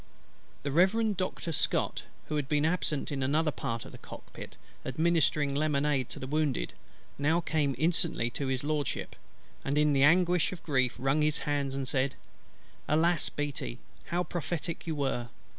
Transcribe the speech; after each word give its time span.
The 0.63 0.71
Reverend 0.71 1.17
Doctor 1.17 1.51
SCOTT, 1.51 2.05
who 2.27 2.35
had 2.37 2.49
been 2.49 2.65
absent 2.65 3.11
in 3.11 3.21
another 3.21 3.51
part 3.51 3.85
of 3.85 3.91
the 3.91 3.99
cockpit 3.99 4.55
administering 4.83 5.53
lemonade 5.53 6.09
to 6.09 6.17
the 6.17 6.25
wounded, 6.25 6.73
now 7.19 7.39
came 7.39 7.75
instantly 7.77 8.31
to 8.31 8.47
His 8.47 8.63
LORDSHIP; 8.63 9.15
and 9.63 9.77
in 9.77 9.93
the 9.93 10.01
anguish 10.01 10.51
of 10.51 10.63
grief 10.63 10.95
wrung 10.97 11.21
his 11.21 11.37
hands, 11.45 11.75
and 11.75 11.87
said: 11.87 12.15
"Alas, 12.87 13.29
BEATTY, 13.29 13.77
how 14.05 14.23
prophetic 14.23 14.87
you 14.87 14.95
were!" 14.95 15.29